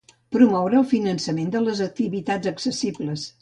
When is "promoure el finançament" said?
0.35-1.51